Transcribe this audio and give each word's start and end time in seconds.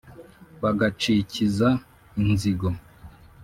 bagacikiza 0.61 1.69
inzigo. 2.21 2.67